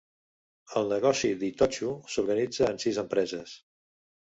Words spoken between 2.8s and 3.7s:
sis empreses.